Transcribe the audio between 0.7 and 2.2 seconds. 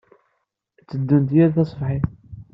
Ad tteddunt yal taṣebḥit.